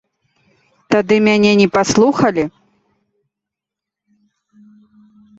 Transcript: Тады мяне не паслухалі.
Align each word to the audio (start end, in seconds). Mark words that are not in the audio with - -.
Тады 0.93 1.15
мяне 1.27 1.49
не 1.61 1.67
паслухалі. 1.75 2.45